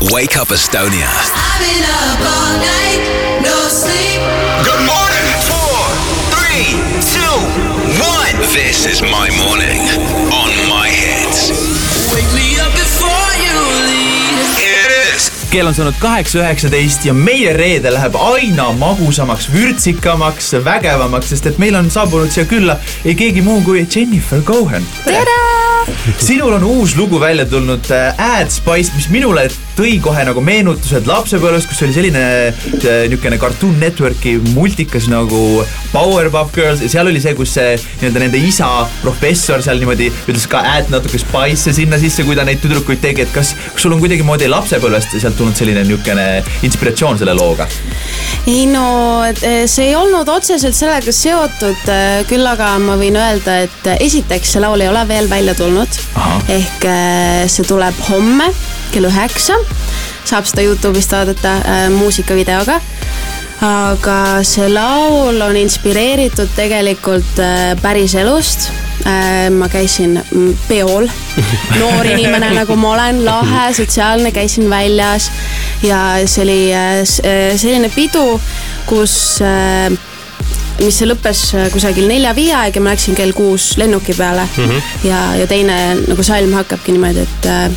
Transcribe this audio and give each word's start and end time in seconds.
Wake 0.00 0.36
Up 0.36 0.48
Estonia. 0.48 1.08
I've 1.08 1.58
been 1.58 1.82
up 1.82 2.20
all 2.20 2.52
night, 2.60 3.00
no 3.42 3.68
sleep. 3.68 4.20
Good 4.62 4.84
morning. 4.84 5.26
Four, 5.48 5.80
three, 6.36 6.76
two, 7.16 7.36
one. 8.04 8.36
This 8.52 8.84
is 8.84 9.00
my 9.00 9.30
morning 9.40 9.80
on 10.30 10.52
my 10.68 10.88
hits. 10.88 11.50
Wake 12.12 12.28
me 12.36 12.60
up 12.60 12.72
before 12.72 13.30
you 13.40 13.56
leave. 13.88 14.44
It 14.60 15.14
is. 15.14 15.30
kell 15.50 15.66
on 15.66 15.74
saanud 15.74 15.96
kaheksa 15.98 16.38
üheksateist 16.38 17.04
ja 17.08 17.14
meie 17.14 17.52
reede 17.56 17.90
läheb 17.94 18.16
aina 18.20 18.72
magusamaks, 18.76 19.48
vürtsikamaks, 19.52 20.52
vägevamaks, 20.64 21.32
sest 21.32 21.46
et 21.46 21.58
meil 21.58 21.74
on 21.74 21.90
saabunud 21.90 22.30
siia 22.30 22.44
külla 22.44 22.76
ei 23.04 23.16
keegi 23.16 23.42
muu 23.42 23.62
kui 23.64 23.86
Jennifer 23.96 24.42
Cohen. 24.44 24.86
tere! 25.04 25.75
Sinul 26.18 26.52
on 26.52 26.64
uus 26.64 26.96
lugu 26.96 27.20
välja 27.20 27.46
tulnud 27.46 27.90
äh, 27.90 28.14
Ad 28.38 28.50
Spice, 28.50 28.92
mis 28.96 29.08
minule 29.12 29.46
tõi 29.76 29.96
kohe 30.02 30.24
nagu 30.26 30.40
meenutused 30.44 31.06
lapsepõlvest, 31.08 31.68
kus 31.70 31.82
oli 31.84 31.94
selline 31.94 32.22
äh, 32.48 32.70
niisugune 33.10 33.38
Cartoon 33.40 33.76
Networki 33.80 34.36
multikas 34.54 35.08
nagu 35.12 35.62
Powerpuff 35.92 36.54
Girls 36.54 36.82
ja 36.84 36.90
seal 36.90 37.10
oli 37.10 37.20
see, 37.22 37.34
kus 37.38 37.54
see 37.56 37.76
nii-öelda 38.00 38.24
nende 38.24 38.40
isa 38.40 38.68
professor 39.02 39.62
seal 39.64 39.80
niimoodi 39.82 40.08
ütles 40.26 40.48
ka 40.50 40.62
add 40.76 40.90
natuke 40.94 41.20
spice'e 41.22 41.74
sinna 41.76 42.00
sisse, 42.02 42.24
kui 42.26 42.38
ta 42.38 42.46
neid 42.46 42.62
tüdrukuid 42.64 43.02
tegi, 43.04 43.26
et 43.26 43.34
kas, 43.34 43.54
kas 43.74 43.86
sul 43.86 43.94
on 43.96 44.02
kuidagimoodi 44.02 44.50
lapsepõlvest 44.50 45.18
sealt 45.20 45.38
tulnud 45.38 45.58
selline 45.58 45.84
niisugune 45.86 46.26
inspiratsioon 46.66 47.20
selle 47.20 47.36
looga? 47.36 47.68
ei 48.46 48.66
no 48.70 48.86
eh, 49.26 49.64
see 49.70 49.90
ei 49.90 49.96
olnud 49.98 50.28
otseselt 50.30 50.76
sellega 50.76 51.12
seotud, 51.14 51.88
küll 52.30 52.46
aga 52.46 52.72
ma 52.82 52.96
võin 52.98 53.18
öelda, 53.18 53.60
et 53.66 53.90
eh, 53.92 54.04
esiteks 54.06 54.56
see 54.56 54.62
laul 54.62 54.82
ei 54.82 54.90
ole 54.90 55.02
veel 55.08 55.30
välja 55.30 55.54
tulnud 55.58 55.75
Ahah.. 56.14 56.40
ehk 56.48 56.84
eh, 56.88 57.44
see 57.50 57.66
tuleb 57.66 57.96
homme 58.08 58.48
kell 58.94 59.08
üheksa, 59.10 59.58
saab 60.26 60.48
seda 60.48 60.64
Youtube'ist 60.64 61.12
vaadata 61.12 61.56
äh, 61.60 61.86
muusikavideoga. 61.94 62.80
aga 63.66 64.16
see 64.44 64.66
laul 64.68 65.40
on 65.40 65.56
inspireeritud 65.56 66.50
tegelikult 66.56 67.38
äh, 67.40 67.72
päriselust 67.80 68.68
äh,. 69.06 69.48
ma 69.50 69.68
käisin 69.72 70.18
mm, 70.20 70.58
peol, 70.68 71.08
noor 71.80 72.10
inimene 72.10 72.52
nagu 72.56 72.76
ma 72.76 72.92
olen, 72.96 73.22
lahe, 73.24 73.70
sotsiaalne, 73.76 74.32
käisin 74.32 74.68
väljas 74.70 75.30
ja 75.84 76.02
see 76.26 76.44
oli 76.44 76.60
äh, 76.74 77.00
äh, 77.00 77.56
selline 77.56 77.88
pidu, 77.94 78.26
kus 78.88 79.40
äh, 79.44 79.90
mis 80.80 81.00
lõppes 81.08 81.42
äh, 81.56 81.68
kusagil 81.72 82.08
nelja-viie 82.10 82.54
aeg 82.56 82.76
ja 82.76 82.82
ma 82.84 82.94
läksin 82.94 83.16
kell 83.18 83.32
kuus 83.36 83.74
lennuki 83.80 84.14
peale 84.16 84.46
mm. 84.46 84.64
-hmm. 84.64 85.08
ja, 85.08 85.22
ja 85.40 85.46
teine 85.46 85.78
nagu 86.06 86.22
salm 86.22 86.52
hakkabki 86.52 86.92
niimoodi, 86.92 87.24
et 87.24 87.46
äh, 87.46 87.70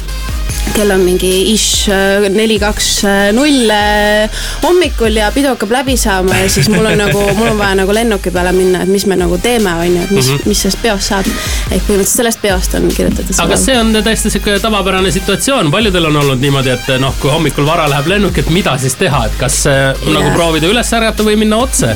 kell 0.73 0.91
on 0.93 1.01
mingi 1.03 1.31
ish 1.53 1.89
äh, 1.91 2.27
neli, 2.31 2.59
kaks, 2.61 2.89
null 3.35 3.69
äh, 3.73 4.41
hommikul 4.63 5.17
ja 5.19 5.29
pidu 5.35 5.51
hakkab 5.53 5.73
läbi 5.79 5.97
saama 5.99 6.37
ja 6.43 6.49
siis 6.51 6.69
mul 6.71 6.85
on 6.85 6.97
nagu, 6.99 7.23
mul 7.37 7.51
on 7.51 7.59
vaja 7.59 7.79
nagu 7.81 7.95
lennuki 7.95 8.31
peale 8.31 8.53
minna, 8.55 8.83
et 8.85 8.91
mis 8.91 9.05
me 9.09 9.17
nagu 9.19 9.37
teeme, 9.43 9.73
on 9.73 9.97
ju, 9.97 10.03
et 10.03 10.11
mis 10.11 10.29
mm, 10.29 10.37
-hmm. 10.37 10.47
mis 10.47 10.61
sellest 10.61 10.81
peost 10.81 11.11
saab. 11.11 11.25
ehk 11.71 11.83
põhimõtteliselt 11.87 12.15
sellest 12.15 12.41
peost 12.41 12.73
on 12.79 12.87
kirjutatud 12.87 13.41
aga 13.43 13.57
see 13.57 13.77
on 13.79 13.93
täiesti 14.03 14.29
sihuke 14.29 14.59
tavapärane 14.59 15.11
situatsioon, 15.11 15.71
paljudel 15.71 16.05
on 16.05 16.15
olnud 16.23 16.41
niimoodi, 16.41 16.69
et 16.69 16.87
noh, 16.99 17.15
kui 17.21 17.31
hommikul 17.31 17.65
vara 17.65 17.89
läheb 17.89 18.07
lennuk, 18.07 18.37
et 18.37 18.49
mida 18.49 18.77
siis 18.77 18.95
teha, 18.99 19.25
et 19.25 19.37
kas 19.39 19.65
yeah. 19.65 20.07
nagu 20.13 20.31
proovida 20.35 20.67
üles 20.67 20.93
ärgata 20.93 21.23
või 21.23 21.35
minna 21.39 21.57
otse. 21.57 21.95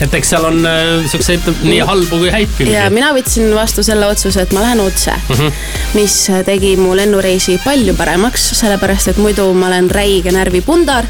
et 0.00 0.14
eks 0.14 0.32
seal 0.34 0.44
on 0.44 0.66
äh, 0.66 1.04
siukseid 1.10 1.46
nii 1.62 1.80
halbu 1.86 2.18
kui 2.18 2.30
häid 2.32 2.50
külgi 2.58 2.72
ja. 2.74 2.88
mina 2.90 3.12
võtsin 3.14 3.52
vastu 3.54 3.84
selle 3.86 4.06
otsuse, 4.06 4.42
et 4.42 4.52
ma 4.52 4.64
lähen 4.64 4.80
otse 4.80 5.12
mm, 5.12 5.34
-hmm. 5.36 5.52
mis 5.94 6.16
tegi 6.46 6.76
mu 6.76 6.96
lennureisi 6.96 7.58
palju 7.64 7.91
paremaks, 7.96 8.44
sellepärast 8.58 9.12
et 9.12 9.20
muidu 9.22 9.48
ma 9.54 9.68
olen 9.70 9.90
räige 9.90 10.32
närvipundar. 10.32 11.06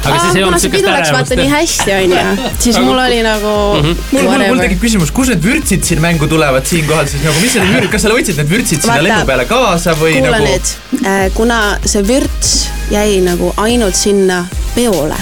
Aga 0.00 0.18
siis 0.22 0.36
ei 0.38 0.44
olnud 0.46 0.64
läks 0.64 0.86
ärevust, 0.90 1.12
vaata 1.16 1.36
nii 1.40 1.48
hästi, 1.50 1.92
onju, 1.96 2.50
siis 2.64 2.78
mul 2.80 2.98
oli 2.98 3.20
nagu 3.26 3.52
mm. 3.76 3.82
-hmm. 3.84 3.96
mul, 4.12 4.28
mul, 4.30 4.44
mul 4.48 4.62
tekib 4.64 4.80
küsimus, 4.84 5.12
kus 5.14 5.32
need 5.32 5.44
vürtsid 5.44 5.84
siin 5.84 6.00
mängu 6.00 6.28
tulevad 6.30 6.66
siinkohal 6.66 7.08
siis 7.10 7.24
nagu, 7.26 7.36
mis 7.40 7.56
need 7.58 7.74
vürtsid, 7.74 7.92
kas 7.92 8.06
sa 8.06 8.14
võtsid 8.14 8.40
need 8.40 8.54
vürtsid 8.54 8.86
sinna 8.86 9.02
lennu 9.04 9.26
peale 9.28 9.44
kaasa 9.50 9.96
või 10.00 10.16
kuula 10.18 10.38
nagu? 10.38 10.48
nüüd, 10.48 11.36
kuna 11.36 11.60
see 11.84 12.04
vürts 12.06 12.54
jäi 12.90 13.20
nagu 13.24 13.52
ainult 13.60 13.94
sinna 13.94 14.44
peole, 14.74 15.16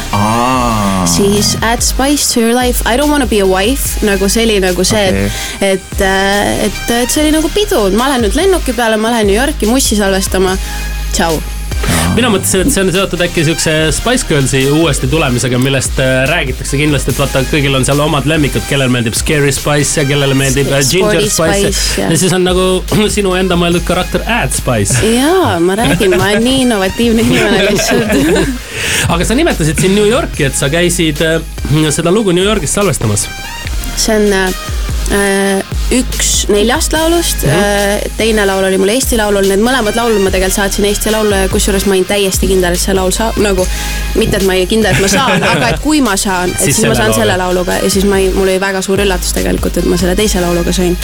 siis 1.08 1.54
add 1.64 1.82
spice 1.84 2.32
to 2.34 2.40
your 2.40 2.54
life, 2.54 2.82
I 2.86 2.96
don't 2.96 3.10
wanna 3.10 3.26
be 3.26 3.40
a 3.40 3.46
wife, 3.46 4.06
nagu 4.06 4.28
see 4.28 4.46
oli 4.46 4.58
nagu 4.64 4.84
see 4.84 5.04
okay., 5.08 5.28
et, 5.60 5.92
et, 6.00 6.08
et, 6.70 6.82
et 7.02 7.12
see 7.12 7.24
oli 7.24 7.34
nagu 7.34 7.50
pidu, 7.54 7.84
ma 7.98 8.10
lähen 8.12 8.28
nüüd 8.28 8.38
lennuki 8.38 8.76
peale, 8.76 9.00
ma 9.00 9.12
lähen 9.16 9.30
New 9.30 9.36
Yorki 9.36 9.68
mussi 9.70 9.96
salvestama. 9.96 10.56
tšau. 11.12 11.57
Mina 12.18 12.30
mõtlesin, 12.32 12.64
et 12.66 12.74
see 12.74 12.82
on 12.82 12.88
seotud 12.90 13.20
äkki 13.22 13.44
siukse 13.46 13.72
Spice 13.94 14.26
Girlsi 14.26 14.62
uuesti 14.74 15.06
tulemisega, 15.10 15.58
millest 15.62 16.00
äh, 16.02 16.24
räägitakse 16.26 16.80
kindlasti, 16.80 17.12
et 17.14 17.20
vaata, 17.20 17.44
kõigil 17.46 17.78
on 17.78 17.86
seal 17.86 18.00
omad 18.02 18.26
lemmikud, 18.26 18.64
kellele 18.66 18.90
meeldib 18.90 19.14
Scary 19.18 19.52
Spice 19.54 20.00
ja 20.00 20.06
kellele 20.08 20.34
meeldib 20.38 20.70
äh, 20.72 20.82
Ginger 20.82 21.22
Spice, 21.22 21.70
Spice, 21.70 22.00
ja. 22.02 22.08
ja 22.10 22.18
siis 22.18 22.34
on 22.34 22.42
nagu 22.48 22.66
sinu 23.16 23.36
enda 23.38 23.58
mõeldud 23.60 23.86
karakter 23.86 24.24
Ad 24.26 24.56
Spice. 24.56 24.98
jaa, 25.14 25.58
ma 25.62 25.78
räägin, 25.78 26.16
ma 26.18 26.32
olen 26.32 26.46
nii 26.48 26.64
innovatiivne 26.66 27.26
inimene 27.28 27.62
lihtsalt. 27.70 28.16
aga 29.14 29.28
sa 29.28 29.38
nimetasid 29.38 29.78
siin 29.78 29.94
New 29.98 30.08
Yorki, 30.08 30.48
et 30.50 30.58
sa 30.58 30.72
käisid 30.72 31.22
äh, 31.22 31.38
seda 31.94 32.14
lugu 32.14 32.34
New 32.34 32.44
Yorgis 32.44 32.74
salvestamas. 32.74 33.28
see 33.94 34.18
on 34.18 34.58
üks 35.98 36.46
neljast 36.52 36.92
laulust 36.92 37.42
mm, 37.46 37.50
-hmm. 37.50 38.10
teine 38.16 38.44
laul 38.46 38.64
oli 38.64 38.78
mul 38.78 38.88
Eesti 38.92 39.16
Laulul, 39.16 39.46
need 39.48 39.60
mõlemad 39.64 39.96
laulud 39.96 40.20
ma 40.20 40.30
tegelikult 40.30 40.56
saatsin 40.58 40.84
Eesti 40.84 41.10
Laulu 41.10 41.30
ja 41.32 41.48
kusjuures 41.48 41.86
ma 41.86 41.94
olin 41.96 42.04
täiesti 42.04 42.46
kindel, 42.50 42.72
et 42.76 42.80
see 42.82 42.94
laul 42.94 43.10
saab 43.14 43.36
nagu, 43.40 43.64
mitte 44.14 44.36
et 44.36 44.44
ma 44.46 44.52
olin 44.52 44.68
kindel, 44.68 44.92
et 44.94 45.00
ma 45.00 45.08
saan, 45.08 45.42
aga 45.54 45.68
et 45.72 45.80
kui 45.80 46.00
ma 46.04 46.16
saan, 46.16 46.50
et 46.50 46.60
Siis 46.64 46.76
siis, 46.76 46.88
ma 46.88 46.94
saan 46.94 47.08
laulu. 47.08 47.20
selle 47.20 47.36
lauluga 47.40 47.78
ja 47.82 47.90
siis 47.90 48.04
ma 48.04 48.18
ei, 48.18 48.28
mul 48.34 48.48
oli 48.48 48.60
väga 48.60 48.82
suur 48.84 49.00
üllatus 49.00 49.32
tegelikult, 49.32 49.76
et 49.80 49.84
ma 49.88 49.96
selle 49.96 50.16
teise 50.16 50.40
lauluga 50.44 50.72
sain 50.72 50.96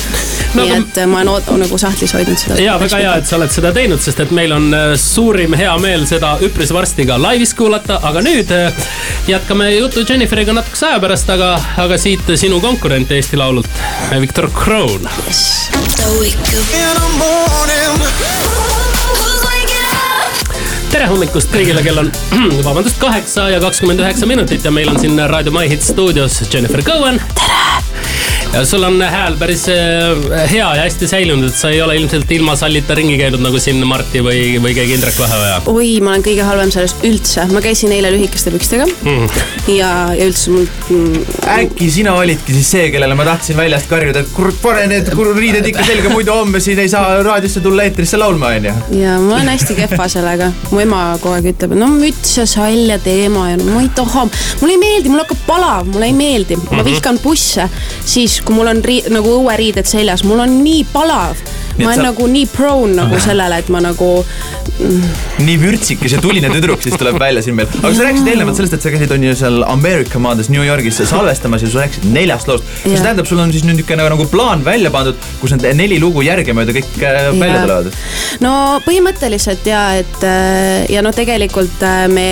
No 0.54 0.62
nii 0.62 0.70
aga- 0.70 0.80
et 0.84 0.98
äh, 0.98 1.06
ma 1.06 1.18
olen 1.22 1.28
oot- 1.32 1.50
nagu 1.58 1.78
sahtlis 1.78 2.12
hoidnud 2.14 2.38
seda. 2.38 2.60
ja 2.62 2.76
väga 2.80 2.96
hea, 3.00 3.14
et 3.16 3.26
sa 3.26 3.36
oled 3.36 3.50
seda 3.50 3.72
teinud, 3.72 4.00
sest 4.04 4.20
et 4.20 4.30
meil 4.30 4.52
on 4.52 4.68
äh, 4.74 4.92
suurim 5.00 5.54
hea 5.58 5.72
meel 5.78 6.04
seda 6.06 6.36
üpris 6.44 6.72
varsti 6.72 7.06
ka 7.06 7.16
laivis 7.22 7.54
kuulata, 7.54 7.98
aga 8.02 8.20
nüüd 8.20 8.52
äh, 8.52 8.72
jätkame 9.28 9.70
juttu 9.78 10.04
Jenniferiga 10.08 10.52
natukese 10.52 10.86
aja 10.92 11.00
pärast, 11.00 11.30
aga, 11.30 11.54
aga 11.76 11.98
siit 11.98 12.20
sinu 12.36 12.60
konkurent 12.60 13.10
Eesti 13.10 13.36
Laulult, 13.36 13.66
Viktor 14.20 14.50
Kroon. 14.50 15.04
Up? 15.04 15.34
tere 20.94 21.08
hommikust 21.10 21.50
kõigile, 21.50 21.82
kell 21.82 21.98
on 22.04 22.10
vabandust, 22.66 23.00
kaheksa 23.02 23.48
ja 23.50 23.58
kakskümmend 23.62 24.04
üheksa 24.04 24.28
minutit 24.30 24.64
ja 24.64 24.70
meil 24.74 24.92
on 24.92 25.00
siin 25.02 25.18
Raadio 25.30 25.54
My 25.54 25.66
Hit 25.68 25.82
stuudios 25.82 26.38
Jennifer 26.52 26.82
Cohen. 26.86 27.20
tere. 27.34 27.93
Ja 28.54 28.60
sul 28.66 28.82
on 28.86 29.00
hääl 29.02 29.34
päris 29.38 29.64
äh, 29.68 30.50
hea 30.50 30.66
ja 30.76 30.82
hästi 30.84 31.08
säilinud, 31.10 31.48
et 31.48 31.56
sa 31.58 31.70
ei 31.74 31.80
ole 31.82 31.96
ilmselt 31.98 32.30
ilma 32.36 32.54
sallita 32.56 32.94
ringi 32.94 33.16
käinud 33.18 33.42
nagu 33.42 33.58
siin 33.60 33.80
Marti 33.88 34.20
või, 34.22 34.60
või 34.62 34.74
keegi 34.76 34.94
Indrek 34.94 35.16
Vaheoja. 35.18 35.56
oi, 35.72 35.88
ma 36.04 36.12
olen 36.12 36.22
kõige 36.22 36.44
halvem 36.46 36.70
selles 36.74 36.94
üldse, 37.06 37.46
ma 37.50 37.62
käisin 37.64 37.92
eile 37.96 38.12
lühikeste 38.14 38.52
pükstega 38.54 38.86
mm. 38.86 39.24
ja, 39.74 39.88
ja 40.14 40.28
üldse 40.28 40.54
mul 40.54 40.68
mm, 40.68 41.24
äkki 41.56 41.88
sina 41.96 42.14
olidki 42.20 42.54
siis 42.54 42.70
see, 42.76 42.84
kellele 42.94 43.16
ma 43.18 43.26
tahtsin 43.26 43.58
väljast 43.58 43.90
karjuda, 43.90 44.22
et 44.22 44.30
kurat, 44.36 44.60
pane 44.62 44.86
need 44.92 45.10
kur- 45.18 45.32
riided 45.34 45.66
ikka 45.72 45.86
selga, 45.88 46.12
muidu 46.14 46.36
homme 46.38 46.62
siin 46.62 46.78
ei 46.84 46.92
saa 46.92 47.18
raadiosse 47.26 47.64
tulla 47.64 47.88
eetrisse 47.88 48.20
laulma, 48.22 48.52
onju. 48.60 48.76
ja 49.00 49.16
ma 49.24 49.40
olen 49.40 49.50
hästi 49.54 49.78
kehva 49.82 50.06
sellega. 50.12 50.52
mu 50.70 50.78
ema 50.84 51.02
kogu 51.18 51.34
aeg 51.40 51.50
ütleb, 51.56 51.74
no 51.80 51.90
müts 51.96 52.36
ja 52.38 52.46
sall 52.48 52.86
ja 52.94 53.00
teema 53.02 53.48
ja 53.50 53.58
no 53.58 53.66
ma 53.74 53.82
ei 53.82 53.90
taha, 53.98 54.28
mulle 54.62 54.78
ei 54.78 54.82
meeldi, 54.86 55.10
mul 55.10 55.24
hakkab 55.24 55.42
palav, 55.50 55.90
mulle 55.90 56.12
ei 56.12 56.16
meeldi, 56.22 56.54
Mhm. 56.64 56.76
ma 56.78 56.84
vihkan 56.86 57.18
busse, 57.22 57.66
siis 58.06 58.38
kui 58.44 58.54
mul 58.56 58.68
on 58.72 58.82
rii- 58.84 59.04
nagu 59.12 59.36
õueriided 59.40 59.88
seljas, 59.88 60.24
mul 60.28 60.42
on 60.44 60.58
nii 60.64 60.84
palav. 60.92 61.36
Ma 61.78 61.88
olen 61.88 61.96
sa- 61.96 62.02
nagu 62.10 62.26
nii 62.30 62.46
prone 62.46 62.94
nagu 62.94 63.18
sellele, 63.18 63.56
et 63.58 63.68
ma 63.68 63.80
nagu 63.82 64.10
nii 65.44 65.56
vürtsikas 65.60 66.14
ja 66.16 66.20
tuline 66.22 66.48
tüdruk 66.52 66.82
siis 66.82 66.94
tuleb 66.98 67.18
välja 67.20 67.42
siin 67.42 67.56
meil. 67.58 67.68
aga 67.80 67.92
sa 67.94 68.06
rääkisid 68.06 68.30
eelnevalt 68.30 68.58
sellest, 68.58 68.76
et 68.78 68.82
sa 68.86 68.92
käisid 68.94 69.12
on 69.14 69.26
ju 69.26 69.34
seal 69.38 69.62
Ameerika 69.70 70.18
maades 70.22 70.50
New 70.50 70.62
Yorgis 70.66 71.00
salvestamas 71.10 71.62
ja 71.62 71.70
sa 71.70 71.82
rääkisid 71.84 72.06
neljast 72.14 72.48
loost. 72.50 72.64
kas 72.84 73.00
tähendab, 73.00 73.26
sul 73.26 73.38
on 73.42 73.52
siis 73.54 73.64
nüüd 73.66 73.80
niisugune 73.80 74.08
nagu 74.14 74.26
plaan 74.30 74.64
välja 74.66 74.90
pandud, 74.94 75.18
kus 75.40 75.54
need 75.54 75.66
neli 75.78 75.98
lugu 76.02 76.22
järgemööda 76.26 76.74
kõik 76.78 76.98
äh, 77.02 77.30
välja 77.38 77.62
tulevad? 77.62 77.92
no 78.44 78.54
põhimõtteliselt 78.86 79.66
ja 79.66 79.84
et 80.02 80.26
äh, 80.26 80.90
ja 80.94 81.02
no 81.02 81.12
tegelikult 81.14 81.82
äh, 81.82 82.06
me 82.08 82.28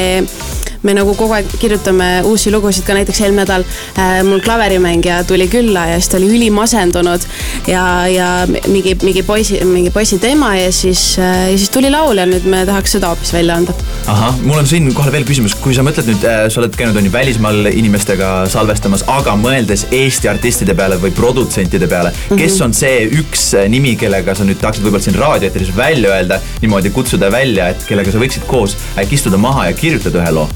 me 0.82 0.96
nagu 0.96 1.14
kogu 1.14 1.36
aeg 1.36 1.52
kirjutame 1.60 2.22
uusi 2.28 2.50
lugusid, 2.54 2.86
ka 2.86 2.96
näiteks 2.96 3.20
eelmine 3.20 3.42
nädal 3.42 3.64
äh, 3.98 4.22
mul 4.26 4.40
klaverimängija 4.44 5.22
tuli 5.24 5.48
külla 5.50 5.86
ja 5.90 5.98
siis 6.00 6.10
ta 6.12 6.18
oli 6.20 6.30
ülimasendunud 6.36 7.26
ja, 7.70 7.84
ja 8.08 8.28
mingi, 8.70 8.94
mingi 9.02 9.22
poisi, 9.26 9.60
mingi 9.68 9.90
poisi 9.90 10.18
teema 10.22 10.54
ja 10.56 10.72
siis 10.72 11.18
äh,, 11.18 11.50
ja 11.52 11.58
siis 11.58 11.70
tuli 11.74 11.90
laul 11.90 12.20
ja 12.20 12.26
nüüd 12.28 12.46
me 12.50 12.62
tahaks 12.68 12.96
seda 12.96 13.10
hoopis 13.12 13.32
välja 13.34 13.56
anda. 13.58 13.74
ahah, 14.06 14.38
mul 14.42 14.62
on 14.62 14.68
siinkohal 14.68 15.12
veel 15.14 15.26
küsimus, 15.28 15.56
kui 15.58 15.74
sa 15.76 15.84
mõtled 15.86 16.08
nüüd 16.12 16.26
äh,, 16.28 16.44
sa 16.52 16.62
oled 16.62 16.76
käinud 16.78 16.98
on 16.98 17.08
ju 17.08 17.14
välismaal 17.14 17.70
inimestega 17.72 18.32
salvestamas, 18.52 19.06
aga 19.10 19.34
mõeldes 19.38 19.86
Eesti 19.92 20.30
artistide 20.30 20.76
peale 20.78 20.98
või 21.02 21.14
produtsentide 21.16 21.88
peale 21.90 22.12
mm, 22.12 22.22
-hmm. 22.28 22.42
kes 22.42 22.60
on 22.66 22.76
see 22.76 23.08
üks 23.22 23.48
äh, 23.58 23.68
nimi, 23.72 23.96
kellega 23.98 24.36
sa 24.38 24.46
nüüd 24.46 24.60
tahaksid 24.62 24.86
võib-olla 24.86 25.08
siin 25.08 25.18
raadioeetris 25.18 25.74
välja 25.76 26.14
öelda, 26.14 26.40
niimoodi 26.62 26.94
kutsuda 26.94 27.30
välja, 27.32 27.72
et 27.74 27.86
kellega 27.88 28.12
sa 28.12 28.22
võiksid 28.22 28.46
koos 28.46 28.76
äkki 28.98 29.18
istuda 29.18 29.40
maha 29.40 29.70
ja 29.70 29.76
kirjutada 29.76 30.22
ühe 30.22 30.38
loo? 30.38 30.48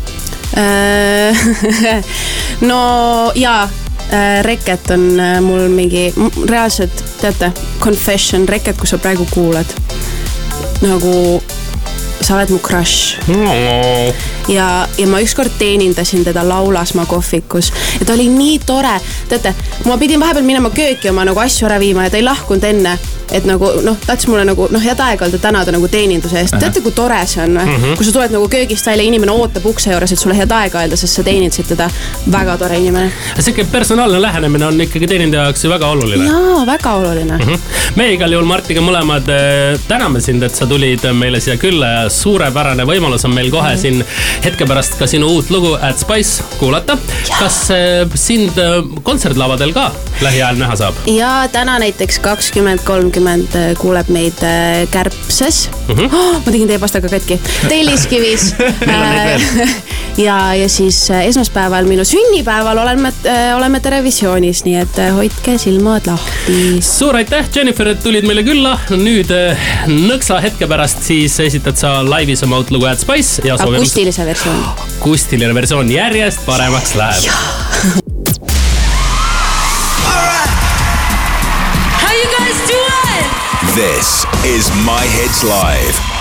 Äh, 0.55 2.05
no 2.71 3.33
jaa 3.35 3.63
äh, 4.13 4.45
Reket 4.45 4.91
on 4.91 5.21
äh, 5.21 5.41
mul 5.41 5.69
mingi, 5.69 6.15
reaalselt 6.49 7.05
teate, 7.21 7.53
confession, 7.81 8.49
Reket, 8.49 8.77
kui 8.77 8.87
sa 8.87 8.99
praegu 8.99 9.27
kuulad. 9.31 9.67
nagu 10.81 11.43
sa 12.21 12.35
oled 12.37 12.51
mu 12.53 12.59
crush 12.61 13.17
no.. 13.31 13.53
ja, 14.49 14.89
ja 14.99 15.07
ma 15.09 15.21
ükskord 15.25 15.53
teenindasin 15.59 16.25
teda 16.25 16.43
Laulasmaa 16.49 17.07
kohvikus 17.07 17.73
ja 18.01 18.07
ta 18.07 18.13
oli 18.13 18.29
nii 18.29 18.59
tore. 18.67 18.97
teate, 19.29 19.55
ma 19.85 19.97
pidin 19.99 20.21
vahepeal 20.21 20.45
minema 20.45 20.71
kööki 20.75 21.11
oma 21.11 21.25
nagu 21.25 21.41
asju 21.41 21.69
ära 21.69 21.79
viima 21.81 22.07
ja 22.07 22.13
ta 22.13 22.21
ei 22.21 22.27
lahkunud 22.27 22.65
enne 22.65 22.99
et 23.37 23.47
nagu 23.49 23.69
noh, 23.85 23.97
tahtis 24.07 24.29
mulle 24.31 24.45
nagu 24.49 24.67
noh, 24.73 24.83
head 24.83 25.01
aeg-ajalt 25.03 25.41
tänada 25.43 25.73
nagu 25.75 25.89
teeninduse 25.91 26.39
eest. 26.41 26.57
teate, 26.61 26.83
kui 26.85 26.95
tore 26.97 27.19
see 27.29 27.43
on 27.45 27.57
või 27.59 27.67
mm 27.67 27.83
-hmm.? 27.83 27.97
kui 27.99 28.07
sa 28.07 28.13
tuled 28.15 28.35
nagu 28.35 28.49
köögist 28.53 28.87
välja, 28.87 29.05
inimene 29.05 29.33
ootab 29.33 29.67
ukse 29.67 29.93
juures, 29.93 30.13
et 30.13 30.19
sulle 30.19 30.37
head 30.37 30.53
aega 30.53 30.83
öelda, 30.83 30.97
sest 30.97 31.21
sa 31.21 31.25
teenindasid 31.27 31.69
teda. 31.73 31.91
väga 32.33 32.57
tore 32.59 32.79
inimene. 32.79 33.13
sihuke 33.39 33.65
personaalne 33.73 34.23
lähenemine 34.23 34.67
on 34.67 34.81
ikkagi 34.81 35.07
teenindaja 35.07 35.43
jaoks 35.49 35.65
ju 35.65 35.71
väga 35.71 35.89
oluline. 35.89 36.25
jaa, 36.25 36.67
väga 36.67 36.93
oluline 36.93 37.37
mm. 37.37 37.45
-hmm. 37.45 37.59
me 37.97 38.13
igal 38.13 38.33
juhul 38.33 38.47
Martiga 38.47 38.81
mõlemad 38.81 39.29
eh, 39.29 39.81
täname 39.89 40.21
sind, 40.21 40.43
et 40.43 40.55
sa 40.55 40.67
tulid 40.67 41.13
meile 41.13 41.41
siia 41.41 41.57
külla 41.57 41.87
ja 41.87 42.09
suurepärane 42.11 42.85
võimalus 42.85 43.25
on 43.25 43.35
meil 43.35 43.51
kohe 43.51 43.69
mm 43.69 43.75
-hmm. 43.75 43.81
siin 43.81 44.05
hetke 44.45 44.67
pärast 44.67 44.99
ka 44.99 45.07
sinu 45.07 45.27
uut 45.27 45.51
lugu 45.51 45.77
At 45.81 45.99
Spice 45.99 46.43
kuulata. 46.59 46.99
kas 47.39 47.71
eh, 47.71 48.09
sind 48.15 48.59
eh, 48.59 48.83
kontsertlavadel 49.03 49.73
ka 49.73 49.93
lähiajal 50.21 50.59
näha 50.59 50.77
saab? 50.77 50.95
ja 51.07 51.49
täna 51.53 51.79
näiteks 51.79 52.19
kakskümmend 52.19 52.81
kolm 52.85 53.07
kolmkümmend 53.07 53.26
äh, 53.29 53.75
kuuleb 53.79 54.09
meid 54.13 54.43
äh, 54.45 54.87
Kärbses 54.91 55.69
mm. 55.89 55.95
-hmm. 55.95 56.15
Oh, 56.15 56.41
ma 56.45 56.53
tegin 56.53 56.69
teie 56.69 56.79
pastaga 56.79 57.09
katki. 57.09 57.41
Telliskivis 57.69 58.55
ja, 60.27 60.55
ja 60.55 60.69
siis 60.69 61.11
äh, 61.11 61.27
esmaspäeval, 61.27 61.87
minu 61.87 62.05
sünnipäeval 62.05 62.79
oleme, 62.79 63.13
oleme 63.57 63.81
Terevisioonis, 63.81 64.65
nii 64.65 64.77
et 64.81 65.01
hoidke 65.15 65.59
silmad 65.59 66.07
lahti. 66.07 66.79
suur 66.81 67.17
aitäh, 67.17 67.49
Jennifer, 67.55 67.89
et 67.89 68.03
tulid 68.03 68.27
meile 68.27 68.43
külla. 68.43 68.79
nüüd 68.91 69.31
nõksa 69.87 70.41
hetke 70.43 70.67
pärast 70.67 71.03
siis 71.03 71.41
esitad 71.41 71.77
sa 71.77 71.99
laivis 72.05 72.43
oma 72.43 72.59
uut 72.63 72.71
lugu 72.71 72.87
Ad 72.87 72.99
Spice 73.03 73.43
ja 73.45 73.57
soovime. 73.57 73.83
akustilise 73.83 74.27
versiooni. 74.27 74.67
akustiline 75.01 75.55
versioon 75.55 75.91
järjest 75.91 76.47
paremaks 76.47 76.95
läheb. 76.95 78.05
This 83.77 84.25
is 84.43 84.71
My 84.87 85.05
Hits 85.05 85.45
Live. 85.45 86.16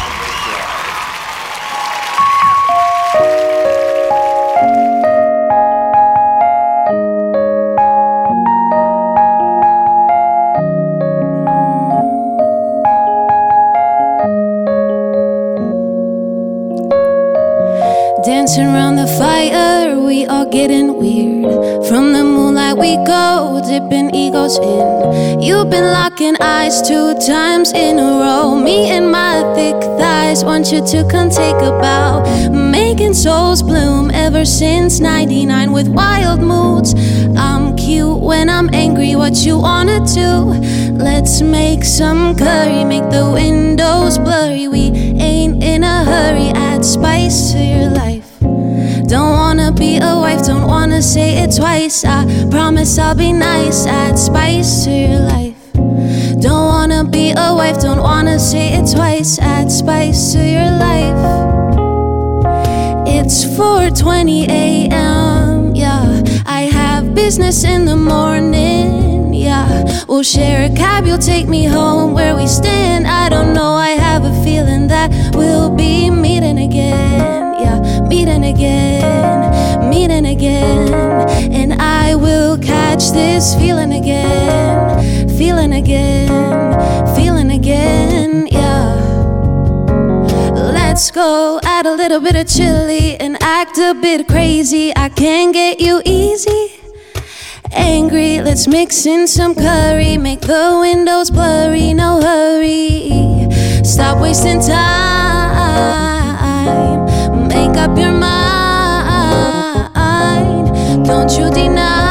Around 18.86 18.98
the 18.98 19.08
fire, 19.18 20.00
we 20.00 20.28
all 20.28 20.46
getting 20.46 20.96
weird. 20.96 21.88
From 21.88 22.14
the 22.14 22.24
moonlight 22.24 22.78
we 22.78 22.98
go, 22.98 23.60
dipping 23.66 24.14
egos 24.14 24.60
in. 24.60 25.42
You've 25.42 25.72
been 25.72 25.86
locking 25.86 26.36
eyes 26.40 26.88
two 26.88 27.16
times 27.26 27.72
in 27.74 27.98
a 27.98 28.12
row. 28.22 28.56
Me 28.56 28.90
and 28.90 29.12
my 29.12 29.42
thick 29.56 29.76
thighs 29.98 30.44
want 30.46 30.72
you 30.72 30.86
to 30.86 31.08
come 31.10 31.30
take 31.30 31.56
a 31.56 31.72
bow. 31.82 32.22
Making 32.52 33.16
souls 33.16 33.64
bloom 33.64 34.12
ever 34.12 34.46
since 34.46 35.00
99 35.00 35.72
with 35.72 35.88
wild 35.88 36.42
moods. 36.42 36.94
I'm 37.36 37.76
cute 37.76 38.20
when 38.20 38.50
I'm 38.50 38.70
angry, 38.72 39.16
what 39.16 39.34
you 39.46 39.58
wanna 39.58 40.00
do? 40.06 40.30
Let's 40.94 41.42
make 41.42 41.84
some 41.84 42.36
curry, 42.36 42.84
make 42.84 43.10
the 43.10 43.32
windows 43.34 44.20
blurry. 44.20 44.68
We 44.68 44.92
ain't 45.20 45.64
in 45.64 45.84
a 45.84 46.04
hurry, 46.04 46.50
add 46.54 46.86
spice 46.86 47.52
to 47.54 47.60
your 47.60 47.90
life. 47.90 48.15
Don't 50.46 50.68
wanna 50.68 51.02
say 51.02 51.38
it 51.44 51.56
twice. 51.56 52.06
I 52.06 52.26
promise 52.52 53.00
I'll 53.00 53.16
be 53.16 53.34
nice, 53.34 53.88
add 53.88 54.18
spice 54.18 54.86
to 54.86 54.92
your 54.92 55.20
life. 55.20 55.56
Don't 56.40 56.68
wanna 56.68 57.04
be 57.04 57.32
a 57.32 57.54
wife, 57.54 57.80
don't 57.82 58.02
wanna 58.02 58.38
say 58.38 58.74
it 58.74 58.86
twice. 58.96 59.40
Add 59.40 59.72
spice 59.72 60.34
to 60.34 60.40
your 60.56 60.70
life. 60.88 61.22
It's 63.08 63.44
4:20 63.44 64.46
a.m. 64.48 65.74
Yeah, 65.74 66.22
I 66.46 66.62
have 66.80 67.16
business 67.16 67.64
in 67.64 67.86
the 67.86 67.96
morning. 67.96 69.34
Yeah, 69.34 69.68
we'll 70.08 70.24
share 70.24 70.72
a 70.72 70.76
cab, 70.76 71.06
you'll 71.08 71.28
take 71.34 71.48
me 71.48 71.66
home 71.66 72.14
where 72.14 72.36
we 72.36 72.46
stand. 72.48 73.08
I 73.08 73.30
don't 73.30 73.54
know, 73.54 73.74
I 73.74 73.92
have 74.08 74.24
a 74.26 74.34
feeling 74.44 74.88
that 74.88 75.10
we'll 75.34 75.70
be 75.70 76.10
meeting 76.10 76.60
again 76.60 77.56
Yeah, 77.64 77.78
meeting 78.10 78.44
again, 78.44 79.05
this 83.16 83.56
feeling 83.56 83.94
again, 83.94 85.30
feeling 85.38 85.74
again, 85.74 87.16
feeling 87.16 87.52
again, 87.52 88.48
yeah. 88.52 88.94
Let's 90.54 91.10
go 91.12 91.60
add 91.64 91.86
a 91.86 91.96
little 91.96 92.20
bit 92.20 92.36
of 92.36 92.48
chili 92.48 93.16
and 93.18 93.42
act 93.42 93.78
a 93.78 93.94
bit 93.94 94.28
crazy. 94.28 94.94
I 94.96 95.10
can 95.10 95.52
get 95.52 95.80
you 95.80 96.02
easy. 96.06 96.80
Angry, 97.72 98.42
let's 98.42 98.68
mix 98.68 99.06
in 99.06 99.28
some 99.28 99.56
curry, 99.56 100.18
make 100.18 100.42
the 100.42 100.78
windows 100.82 101.32
blurry, 101.32 101.94
no 101.94 102.22
hurry. 102.22 103.48
Stop 103.84 104.22
wasting 104.22 104.60
time 104.60 105.26
make 107.48 107.78
up 107.78 107.98
your 107.98 108.12
mind. 108.12 108.36
Don't 111.06 111.32
you 111.38 111.50
deny 111.52 112.05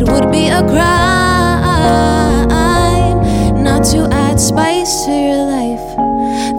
it 0.00 0.06
would 0.06 0.30
be 0.30 0.46
a 0.46 0.62
crime 0.62 1.66
not 3.64 3.82
to 3.84 4.06
add 4.12 4.38
spice 4.38 5.04
to 5.04 5.10
your 5.10 5.44
life. 5.50 5.86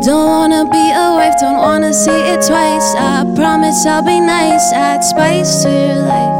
Don't 0.04 0.28
wanna 0.28 0.66
be 0.66 0.92
a 0.92 1.08
wife, 1.16 1.36
don't 1.40 1.58
wanna 1.58 1.94
see 1.94 2.20
it 2.34 2.46
twice. 2.46 2.96
I 2.96 3.24
promise 3.36 3.86
I'll 3.86 4.02
be 4.04 4.20
nice, 4.20 4.74
add 4.74 5.04
spice 5.04 5.64
to 5.64 5.70
your 5.70 6.02
life. 6.14 6.36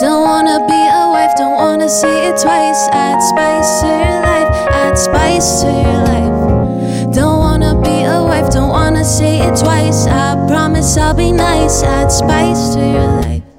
Don't 0.00 0.22
wanna 0.22 0.58
be 0.66 0.82
a 1.02 1.08
wife, 1.10 1.34
don't 1.36 1.56
wanna 1.56 1.88
see 1.88 2.18
it 2.28 2.36
twice. 2.38 2.88
Add 2.92 3.22
spice 3.22 3.80
to 3.80 3.86
your 3.86 4.20
life, 4.30 4.50
add 4.82 4.98
spice 4.98 5.62
to 5.62 5.68
your 5.84 6.00
life. 6.12 7.14
Don't 7.14 7.38
wanna 7.38 7.74
be 7.80 8.04
a 8.04 8.22
wife, 8.22 8.50
don't 8.50 8.70
wanna 8.70 9.04
say 9.04 9.40
it 9.40 9.56
twice. 9.58 10.06
I 10.06 10.36
promise 10.48 10.96
I'll 10.98 11.14
be 11.14 11.32
nice, 11.32 11.82
add 11.82 12.12
spice 12.12 12.74
to 12.74 12.80
your 12.80 13.08
life. 13.22 13.49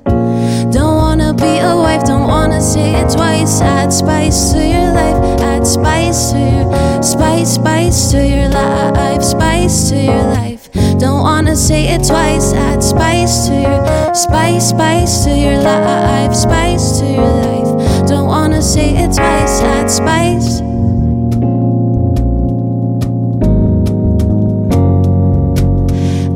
Be 1.42 1.58
a 1.58 1.76
wife, 1.76 2.04
don't 2.06 2.28
wanna 2.28 2.62
say 2.62 2.94
it 3.02 3.10
twice. 3.12 3.62
Add 3.62 3.92
spice 3.92 4.52
to 4.54 4.60
your 4.60 4.94
life, 4.94 5.42
add 5.42 5.66
spice 5.66 6.32
to 6.32 6.40
your 6.40 7.04
spice, 7.04 7.56
spice 7.56 8.12
to 8.12 8.26
your 8.26 8.50
life, 8.50 9.24
spice 9.24 9.90
to 9.90 9.96
your 9.96 10.24
life. 10.36 10.70
Don't 11.00 11.22
wanna 11.22 11.56
say 11.56 11.88
it 11.96 12.06
twice. 12.06 12.54
Add 12.54 12.84
spice 12.84 13.48
to 13.48 13.56
your 13.56 14.14
spice, 14.14 14.70
spice 14.70 15.24
to 15.24 15.32
your 15.32 15.58
life, 15.62 16.36
spice 16.36 17.00
to 17.00 17.06
your 17.06 17.34
life. 17.46 18.08
Don't 18.08 18.28
wanna 18.28 18.62
say 18.62 18.90
it 19.04 19.12
twice. 19.16 19.62
Add 19.62 19.90
spice. 19.90 20.62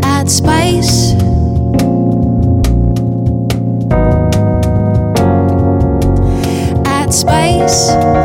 Add 0.03 0.29
spice. 0.31 1.24
Add 7.27 8.24